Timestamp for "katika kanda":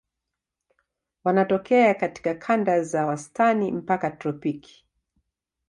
1.93-2.83